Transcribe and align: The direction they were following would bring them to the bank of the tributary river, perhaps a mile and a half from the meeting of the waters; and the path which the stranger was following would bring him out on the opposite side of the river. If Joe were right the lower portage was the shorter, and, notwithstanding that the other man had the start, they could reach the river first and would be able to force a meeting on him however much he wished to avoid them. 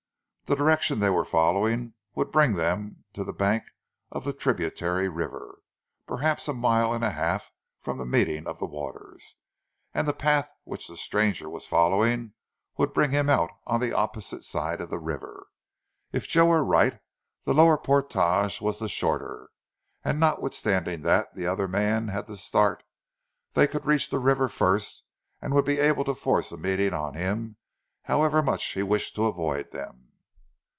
The 0.45 0.57
direction 0.57 0.99
they 0.99 1.09
were 1.09 1.23
following 1.23 1.93
would 2.13 2.29
bring 2.29 2.55
them 2.55 3.05
to 3.13 3.23
the 3.23 3.31
bank 3.31 3.63
of 4.11 4.25
the 4.25 4.33
tributary 4.33 5.07
river, 5.07 5.59
perhaps 6.05 6.45
a 6.49 6.53
mile 6.53 6.91
and 6.91 7.05
a 7.05 7.11
half 7.11 7.53
from 7.79 7.97
the 7.97 8.05
meeting 8.05 8.45
of 8.47 8.59
the 8.59 8.65
waters; 8.65 9.37
and 9.93 10.05
the 10.05 10.11
path 10.13 10.51
which 10.65 10.89
the 10.89 10.97
stranger 10.97 11.49
was 11.49 11.65
following 11.65 12.33
would 12.75 12.91
bring 12.91 13.11
him 13.11 13.29
out 13.29 13.49
on 13.65 13.79
the 13.79 13.93
opposite 13.93 14.43
side 14.43 14.81
of 14.81 14.89
the 14.89 14.99
river. 14.99 15.47
If 16.11 16.27
Joe 16.27 16.47
were 16.47 16.65
right 16.65 16.99
the 17.45 17.53
lower 17.53 17.77
portage 17.77 18.59
was 18.59 18.77
the 18.79 18.89
shorter, 18.89 19.51
and, 20.03 20.19
notwithstanding 20.19 21.03
that 21.03 21.33
the 21.33 21.47
other 21.47 21.69
man 21.69 22.09
had 22.09 22.27
the 22.27 22.35
start, 22.35 22.83
they 23.53 23.67
could 23.67 23.85
reach 23.85 24.09
the 24.09 24.19
river 24.19 24.49
first 24.49 25.05
and 25.41 25.53
would 25.53 25.63
be 25.63 25.79
able 25.79 26.03
to 26.03 26.13
force 26.13 26.51
a 26.51 26.57
meeting 26.57 26.93
on 26.93 27.13
him 27.13 27.55
however 28.01 28.43
much 28.43 28.65
he 28.73 28.83
wished 28.83 29.15
to 29.15 29.27
avoid 29.27 29.71
them. 29.71 30.09